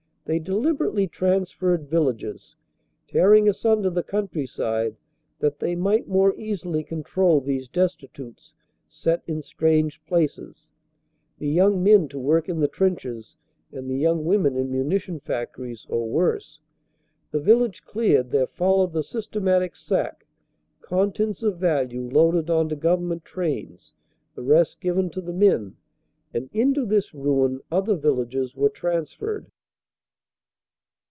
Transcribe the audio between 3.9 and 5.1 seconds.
countryside